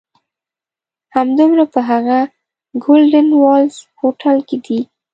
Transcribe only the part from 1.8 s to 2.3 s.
هغه